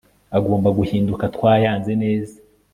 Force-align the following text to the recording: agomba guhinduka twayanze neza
agomba 0.37 0.69
guhinduka 0.77 1.25
twayanze 1.35 1.91
neza 2.03 2.35